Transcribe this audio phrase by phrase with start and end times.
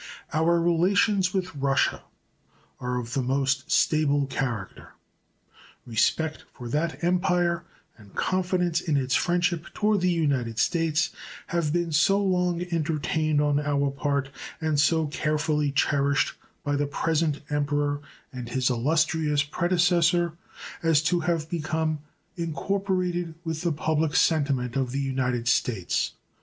[0.33, 2.01] Our relations with Russia
[2.79, 4.93] are of the most stable character.
[5.85, 7.65] Respect for that Empire
[7.99, 11.11] and confidence in its friendship toward the United States
[11.53, 16.33] have been so long entertained on our part and so carefully cherished
[16.63, 18.01] by the present Emperor
[18.33, 20.33] and his illustrious predecessor
[20.81, 21.99] as to have become
[22.35, 26.13] incorporated with the public sentiment of the United States.